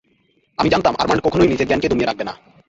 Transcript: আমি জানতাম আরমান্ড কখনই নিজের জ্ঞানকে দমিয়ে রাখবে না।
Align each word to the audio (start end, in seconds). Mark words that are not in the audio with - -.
আমি 0.57 0.69
জানতাম 0.69 0.93
আরমান্ড 0.99 1.21
কখনই 1.23 1.51
নিজের 1.51 1.67
জ্ঞানকে 1.67 1.89
দমিয়ে 1.89 2.09
রাখবে 2.09 2.23
না। 2.25 2.33